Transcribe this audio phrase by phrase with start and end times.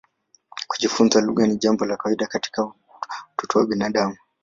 [0.67, 2.71] Kujifunza lugha ni jambo la kawaida katika
[3.37, 4.17] utoto wa binadamu.